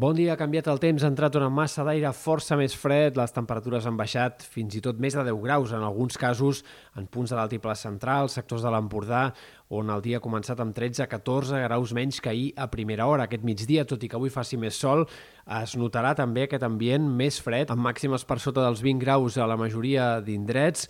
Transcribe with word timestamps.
Bon 0.00 0.14
dia, 0.16 0.30
ha 0.32 0.40
canviat 0.40 0.64
el 0.72 0.78
temps, 0.80 1.02
ha 1.04 1.10
entrat 1.10 1.34
una 1.36 1.50
massa 1.52 1.82
d'aire 1.84 2.08
força 2.16 2.56
més 2.56 2.72
fred, 2.72 3.18
les 3.20 3.34
temperatures 3.36 3.84
han 3.84 3.98
baixat 3.98 4.46
fins 4.48 4.78
i 4.78 4.80
tot 4.80 4.96
més 4.96 5.12
de 5.12 5.26
10 5.26 5.42
graus, 5.44 5.74
en 5.76 5.84
alguns 5.84 6.16
casos 6.16 6.62
en 6.96 7.04
punts 7.04 7.28
de 7.28 7.36
l'altiple 7.36 7.74
central, 7.76 8.30
sectors 8.32 8.64
de 8.64 8.72
l'Empordà, 8.72 9.26
on 9.68 9.92
el 9.92 10.00
dia 10.00 10.16
ha 10.16 10.24
començat 10.24 10.64
amb 10.64 10.72
13-14 10.72 11.60
graus 11.66 11.92
menys 11.92 12.22
que 12.24 12.32
ahir 12.32 12.48
a 12.56 12.70
primera 12.72 13.10
hora. 13.12 13.28
Aquest 13.28 13.44
migdia, 13.44 13.84
tot 13.84 14.00
i 14.00 14.08
que 14.08 14.16
avui 14.16 14.32
faci 14.32 14.56
més 14.56 14.80
sol, 14.80 15.04
es 15.60 15.76
notarà 15.76 16.14
també 16.16 16.48
aquest 16.48 16.64
ambient 16.64 17.04
més 17.20 17.36
fred, 17.44 17.68
amb 17.68 17.84
màximes 17.84 18.24
per 18.24 18.40
sota 18.40 18.64
dels 18.64 18.80
20 18.80 19.04
graus 19.04 19.36
a 19.36 19.52
la 19.52 19.60
majoria 19.60 20.14
d'indrets, 20.24 20.88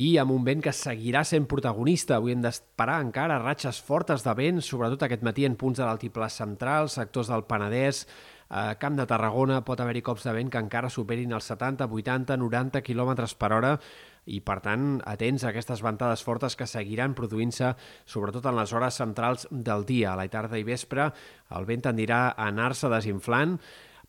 i 0.00 0.16
amb 0.18 0.32
un 0.32 0.44
vent 0.46 0.62
que 0.64 0.72
seguirà 0.72 1.20
sent 1.26 1.44
protagonista. 1.50 2.16
Avui 2.16 2.32
hem 2.32 2.44
d'esperar 2.44 3.00
encara 3.02 3.40
ratxes 3.42 3.80
fortes 3.84 4.24
de 4.24 4.32
vent, 4.38 4.62
sobretot 4.64 5.02
aquest 5.04 5.26
matí 5.26 5.44
en 5.44 5.58
punts 5.58 5.82
de 5.82 5.84
l'altiplà 5.84 6.30
central, 6.32 6.88
sectors 6.88 7.28
del 7.28 7.44
Penedès, 7.48 8.06
a 8.52 8.74
Camp 8.76 8.98
de 8.98 9.06
Tarragona 9.08 9.62
pot 9.64 9.80
haver-hi 9.80 10.02
cops 10.04 10.26
de 10.28 10.34
vent 10.36 10.50
que 10.52 10.60
encara 10.60 10.90
superin 10.92 11.32
els 11.32 11.46
70, 11.48 11.88
80, 11.88 12.36
90 12.36 12.82
km 12.84 13.14
per 13.40 13.52
hora 13.56 13.70
i, 14.28 14.42
per 14.44 14.58
tant, 14.62 14.98
atents 15.08 15.42
a 15.42 15.50
aquestes 15.50 15.80
ventades 15.82 16.22
fortes 16.22 16.54
que 16.54 16.68
seguiran 16.68 17.16
produint-se 17.16 17.72
sobretot 18.04 18.44
en 18.46 18.60
les 18.60 18.74
hores 18.76 19.00
centrals 19.00 19.48
del 19.50 19.86
dia. 19.88 20.12
A 20.12 20.20
la 20.20 20.28
tarda 20.28 20.60
i 20.60 20.68
vespre 20.68 21.08
el 21.56 21.64
vent 21.66 21.88
tendirà 21.88 22.26
a 22.28 22.50
anar-se 22.52 22.92
desinflant 22.92 23.56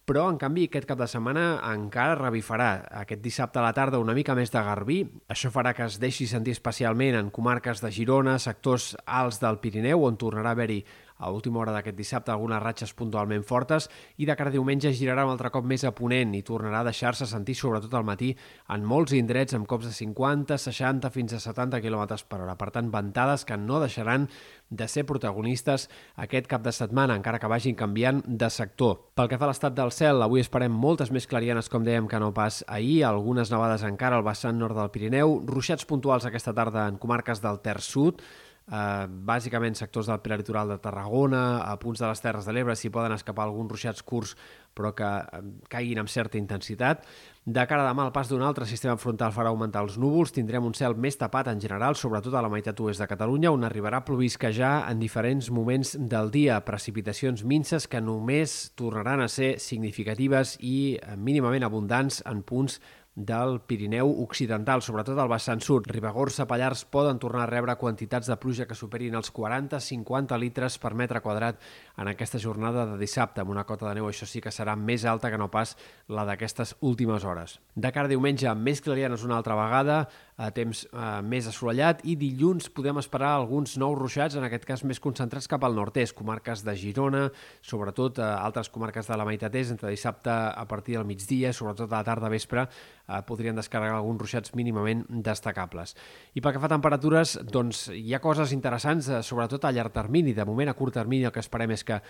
però, 0.04 0.26
en 0.28 0.36
canvi, 0.36 0.66
aquest 0.68 0.84
cap 0.84 1.00
de 1.00 1.06
setmana 1.08 1.62
encara 1.70 2.18
revifarà. 2.20 2.90
Aquest 3.00 3.22
dissabte 3.24 3.62
a 3.62 3.64
la 3.64 3.72
tarda 3.72 4.02
una 4.04 4.16
mica 4.18 4.36
més 4.36 4.52
de 4.52 4.60
garbí. 4.60 4.98
Això 5.32 5.48
farà 5.48 5.72
que 5.78 5.86
es 5.88 5.96
deixi 6.02 6.28
sentir 6.28 6.52
especialment 6.58 7.16
en 7.16 7.30
comarques 7.32 7.80
de 7.80 7.92
Girona, 7.96 8.36
sectors 8.36 8.90
alts 9.08 9.40
del 9.40 9.62
Pirineu, 9.64 10.04
on 10.04 10.20
tornarà 10.20 10.52
a 10.52 10.58
haver-hi 10.58 10.82
a 11.18 11.32
última 11.32 11.60
hora 11.60 11.74
d'aquest 11.76 11.98
dissabte 11.98 12.32
algunes 12.32 12.62
ratxes 12.64 12.94
puntualment 12.98 13.44
fortes 13.48 13.90
i 14.18 14.26
de 14.26 14.36
cara 14.36 14.52
a 14.52 14.56
diumenge 14.56 14.94
girarà 14.96 15.26
un 15.26 15.34
altre 15.34 15.52
cop 15.54 15.66
més 15.66 15.84
a 15.84 15.94
ponent 15.96 16.34
i 16.36 16.44
tornarà 16.44 16.82
a 16.82 16.90
deixar-se 16.90 17.28
sentir 17.30 17.56
sobretot 17.58 17.94
al 17.94 18.08
matí 18.08 18.34
en 18.74 18.86
molts 18.88 19.14
indrets 19.18 19.56
amb 19.58 19.68
cops 19.70 19.88
de 19.90 19.94
50, 19.94 20.58
60 20.58 21.12
fins 21.14 21.34
a 21.34 21.40
70 21.44 21.82
km 21.82 22.18
per 22.28 22.42
hora. 22.42 22.58
Per 22.60 22.70
tant, 22.74 22.92
ventades 22.92 23.46
que 23.46 23.58
no 23.58 23.80
deixaran 23.84 24.28
de 24.74 24.88
ser 24.90 25.06
protagonistes 25.06 25.90
aquest 26.16 26.48
cap 26.50 26.64
de 26.66 26.74
setmana, 26.74 27.16
encara 27.20 27.40
que 27.40 27.50
vagin 27.52 27.78
canviant 27.78 28.24
de 28.26 28.50
sector. 28.50 29.10
Pel 29.14 29.30
que 29.30 29.38
fa 29.38 29.48
a 29.48 29.52
l'estat 29.52 29.76
del 29.78 29.94
cel, 29.94 30.24
avui 30.26 30.42
esperem 30.42 30.74
moltes 30.74 31.12
més 31.14 31.28
clarianes, 31.30 31.70
com 31.70 31.86
dèiem, 31.86 32.08
que 32.10 32.22
no 32.22 32.34
pas 32.34 32.64
ahir, 32.68 33.04
algunes 33.06 33.52
nevades 33.54 33.86
encara 33.88 34.18
al 34.18 34.26
vessant 34.26 34.58
nord 34.60 34.78
del 34.80 34.92
Pirineu, 34.94 35.40
ruixats 35.46 35.86
puntuals 35.90 36.26
aquesta 36.26 36.56
tarda 36.58 36.88
en 36.90 36.98
comarques 36.98 37.44
del 37.44 37.62
Ter 37.62 37.80
Sud, 37.82 38.24
eh, 38.72 39.06
bàsicament 39.08 39.76
sectors 39.76 40.10
del 40.12 40.22
prelitoral 40.24 40.70
de 40.72 40.80
Tarragona, 40.84 41.64
a 41.66 41.78
punts 41.82 42.00
de 42.00 42.08
les 42.08 42.24
Terres 42.24 42.46
de 42.48 42.56
l'Ebre, 42.56 42.76
s'hi 42.76 42.92
poden 42.94 43.16
escapar 43.16 43.48
alguns 43.48 43.72
ruixats 43.72 44.04
curts 44.04 44.36
però 44.74 44.94
que 44.98 45.06
eh, 45.06 45.44
caiguin 45.70 46.02
amb 46.02 46.12
certa 46.12 46.40
intensitat. 46.40 47.06
De 47.44 47.66
cara 47.68 47.84
a 47.84 47.90
demà, 47.90 48.06
el 48.08 48.14
pas 48.16 48.30
d'un 48.32 48.42
altre 48.46 48.66
sistema 48.66 48.96
frontal 48.98 49.34
farà 49.36 49.52
augmentar 49.52 49.84
els 49.84 49.98
núvols, 50.00 50.32
tindrem 50.34 50.64
un 50.66 50.76
cel 50.78 50.96
més 50.96 51.18
tapat 51.20 51.50
en 51.52 51.60
general, 51.62 51.98
sobretot 52.00 52.34
a 52.34 52.42
la 52.44 52.50
meitat 52.52 52.80
oest 52.80 53.04
de 53.04 53.08
Catalunya, 53.10 53.52
on 53.52 53.68
arribarà 53.68 54.00
a 54.00 54.08
plovisquejar 54.08 54.74
en 54.90 55.02
diferents 55.04 55.52
moments 55.52 55.96
del 56.00 56.32
dia, 56.32 56.62
precipitacions 56.66 57.44
minces 57.44 57.88
que 57.88 58.02
només 58.02 58.72
tornaran 58.80 59.22
a 59.22 59.30
ser 59.30 59.58
significatives 59.60 60.58
i 60.62 60.96
eh, 60.96 61.18
mínimament 61.18 61.68
abundants 61.68 62.24
en 62.30 62.44
punts 62.48 62.80
del 63.16 63.60
Pirineu 63.62 64.10
Occidental, 64.24 64.82
sobretot 64.82 65.20
al 65.22 65.30
vessant 65.30 65.62
sud. 65.62 65.86
Ribagorça, 65.92 66.48
Pallars 66.50 66.84
poden 66.90 67.20
tornar 67.22 67.44
a 67.46 67.52
rebre 67.52 67.76
quantitats 67.78 68.30
de 68.30 68.38
pluja 68.42 68.66
que 68.66 68.78
superin 68.78 69.14
els 69.20 69.30
40-50 69.34 70.40
litres 70.42 70.80
per 70.82 70.96
metre 70.98 71.22
quadrat 71.22 71.62
en 71.98 72.10
aquesta 72.10 72.40
jornada 72.42 72.86
de 72.90 72.98
dissabte, 72.98 73.42
amb 73.42 73.52
una 73.54 73.66
cota 73.70 73.88
de 73.90 74.00
neu, 74.00 74.08
això 74.10 74.26
sí 74.30 74.42
que 74.42 74.52
serà 74.52 74.76
més 74.76 75.06
alta 75.06 75.30
que 75.30 75.38
no 75.38 75.50
pas 75.54 75.76
la 76.10 76.26
d'aquestes 76.26 76.76
últimes 76.82 77.24
hores. 77.24 77.60
De 77.76 77.92
cara 77.94 78.10
a 78.10 78.14
diumenge, 78.14 78.50
més 78.56 78.82
clarianes 78.82 79.24
una 79.24 79.38
altra 79.38 79.58
vegada, 79.58 80.08
a 80.38 80.50
temps 80.50 80.84
eh, 80.88 81.22
més 81.22 81.46
assolellat 81.50 82.02
i 82.10 82.16
dilluns 82.18 82.72
podem 82.74 82.98
esperar 82.98 83.36
alguns 83.36 83.76
nous 83.78 83.98
ruixats, 84.00 84.38
en 84.40 84.48
aquest 84.48 84.66
cas 84.66 84.84
més 84.88 85.02
concentrats 85.04 85.48
cap 85.50 85.64
al 85.64 85.78
nord-est, 85.78 86.16
comarques 86.18 86.64
de 86.66 86.74
Girona, 86.80 87.28
sobretot 87.62 88.18
eh, 88.18 88.26
altres 88.26 88.72
comarques 88.74 89.10
de 89.10 89.20
la 89.20 89.28
meitat 89.30 89.54
est, 89.60 89.76
entre 89.76 89.94
dissabte 89.94 90.34
a 90.34 90.66
partir 90.70 90.98
del 90.98 91.06
migdia, 91.06 91.54
sobretot 91.54 91.92
a 91.92 92.02
la 92.02 92.08
tarda 92.08 92.32
vespre, 92.34 92.66
eh, 92.66 93.22
podrien 93.28 93.56
descarregar 93.56 94.00
alguns 94.00 94.24
ruixats 94.26 94.56
mínimament 94.58 95.06
destacables. 95.24 95.94
I 96.34 96.42
pel 96.42 96.56
que 96.56 96.64
fa 96.64 96.70
a 96.72 96.74
temperatures, 96.74 97.38
doncs 97.46 97.86
hi 97.94 98.16
ha 98.16 98.22
coses 98.24 98.56
interessants, 98.56 99.10
eh, 99.10 99.22
sobretot 99.22 99.66
a 99.66 99.74
llarg 99.76 99.94
termini. 99.94 100.34
De 100.34 100.46
moment, 100.46 100.70
a 100.70 100.78
curt 100.78 100.98
termini, 100.98 101.28
el 101.30 101.36
que 101.36 101.44
esperem 101.44 101.72
és 101.78 101.83
que 101.88 102.02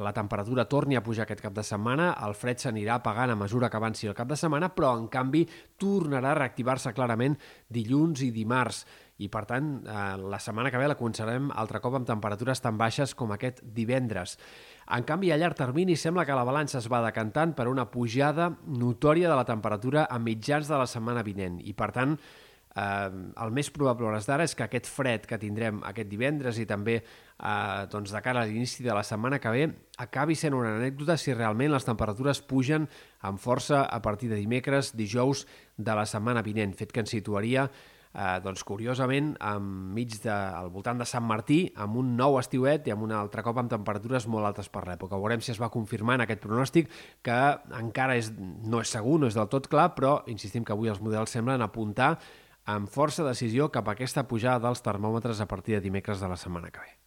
la 0.00 0.12
temperatura 0.12 0.64
torni 0.66 0.96
a 0.96 1.02
pujar 1.04 1.22
aquest 1.24 1.42
cap 1.44 1.54
de 1.54 1.62
setmana, 1.62 2.08
el 2.26 2.34
fred 2.34 2.58
s'anirà 2.58 2.96
apagant 2.98 3.30
a 3.30 3.38
mesura 3.38 3.68
que 3.70 3.78
avanci 3.78 4.08
el 4.10 4.16
cap 4.18 4.26
de 4.26 4.38
setmana, 4.38 4.72
però 4.74 4.94
en 4.98 5.06
canvi 5.12 5.44
tornarà 5.78 6.32
a 6.32 6.38
reactivar-se 6.40 6.92
clarament 6.96 7.36
dilluns 7.70 8.24
i 8.26 8.32
dimarts 8.34 8.84
i 9.22 9.28
per 9.30 9.44
tant 9.46 9.68
eh, 9.86 9.98
la 10.18 10.40
setmana 10.42 10.72
que 10.74 10.80
ve 10.80 10.88
la 10.90 10.98
començarem 10.98 11.52
altre 11.54 11.78
cop 11.84 11.94
amb 11.94 12.08
temperatures 12.08 12.62
tan 12.64 12.78
baixes 12.80 13.14
com 13.14 13.30
aquest 13.30 13.62
divendres. 13.76 14.34
En 14.90 15.06
canvi, 15.06 15.30
a 15.30 15.38
llarg 15.38 15.54
termini 15.58 15.94
sembla 15.96 16.26
que 16.26 16.34
la 16.34 16.46
balança 16.46 16.80
es 16.80 16.90
va 16.90 17.04
decantant 17.04 17.54
per 17.54 17.68
una 17.70 17.86
pujada 17.90 18.50
notòria 18.66 19.30
de 19.30 19.38
la 19.38 19.46
temperatura 19.46 20.08
a 20.10 20.18
mitjans 20.18 20.66
de 20.68 20.80
la 20.80 20.90
setmana 20.90 21.22
vinent 21.22 21.60
i 21.62 21.76
per 21.78 21.92
tant 21.94 22.18
Eh, 22.74 23.10
el 23.38 23.52
més 23.54 23.68
probable 23.70 24.08
hores 24.08 24.26
d'ara 24.26 24.46
és 24.48 24.54
que 24.58 24.64
aquest 24.66 24.88
fred 24.90 25.28
que 25.30 25.38
tindrem 25.38 25.78
aquest 25.86 26.08
divendres 26.10 26.58
i 26.58 26.66
també 26.66 26.96
eh, 26.98 27.86
doncs 27.92 28.10
de 28.10 28.22
cara 28.24 28.42
a 28.42 28.50
l'inici 28.50 28.82
de 28.82 28.90
la 28.96 29.04
setmana 29.06 29.38
que 29.38 29.52
ve 29.54 29.68
acabi 30.02 30.34
sent 30.34 30.56
una 30.58 30.74
anècdota 30.74 31.14
si 31.14 31.36
realment 31.36 31.70
les 31.70 31.86
temperatures 31.86 32.42
pugen 32.42 32.88
amb 33.22 33.38
força 33.38 33.84
a 33.86 34.02
partir 34.02 34.32
de 34.32 34.42
dimecres, 34.42 34.96
dijous 34.98 35.46
de 35.76 35.94
la 35.94 36.06
setmana 36.06 36.42
vinent, 36.42 36.74
fet 36.74 36.90
que 36.90 37.04
ens 37.04 37.14
situaria 37.14 37.68
eh, 38.14 38.38
doncs 38.42 38.62
curiosament 38.66 39.34
enmig 39.38 40.18
de, 40.22 40.34
al 40.34 40.70
voltant 40.74 40.98
de 40.98 41.06
Sant 41.06 41.26
Martí 41.26 41.60
amb 41.78 41.98
un 42.00 42.14
nou 42.18 42.38
estiuet 42.40 42.86
i 42.88 42.94
amb 42.94 43.06
un 43.06 43.14
altre 43.14 43.46
cop 43.46 43.58
amb 43.60 43.70
temperatures 43.70 44.26
molt 44.30 44.50
altes 44.50 44.70
per 44.70 44.86
l'època. 44.88 45.18
Veurem 45.18 45.42
si 45.44 45.54
es 45.54 45.60
va 45.62 45.70
confirmar 45.74 46.18
en 46.18 46.26
aquest 46.26 46.42
pronòstic 46.42 46.90
que 47.22 47.40
encara 47.78 48.18
és, 48.18 48.32
no 48.34 48.82
és 48.82 48.94
segur, 48.98 49.20
no 49.20 49.30
és 49.30 49.38
del 49.38 49.50
tot 49.52 49.70
clar, 49.70 49.92
però 49.98 50.20
insistim 50.30 50.64
que 50.66 50.74
avui 50.74 50.92
els 50.92 51.02
models 51.04 51.34
semblen 51.34 51.62
apuntar 51.62 52.16
amb 52.64 52.88
força 52.88 53.24
decisió 53.26 53.70
cap 53.70 53.88
a 53.88 53.94
aquesta 53.96 54.26
pujada 54.28 54.66
dels 54.68 54.84
termòmetres 54.84 55.40
a 55.40 55.46
partir 55.46 55.76
de 55.76 55.84
dimecres 55.84 56.20
de 56.20 56.28
la 56.28 56.40
setmana 56.40 56.70
que 56.70 56.80
ve. 56.80 57.03